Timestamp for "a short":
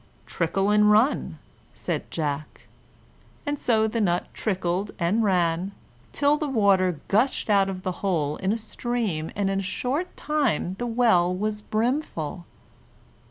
9.59-10.17